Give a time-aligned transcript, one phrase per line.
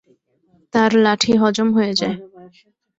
[0.73, 2.15] তার লাঠি হজম হয়ে যায়।